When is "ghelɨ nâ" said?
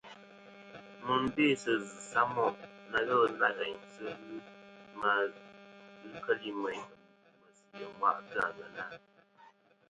3.07-3.47